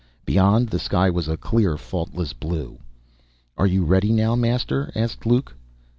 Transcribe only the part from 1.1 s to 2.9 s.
was a clear, faultless blue.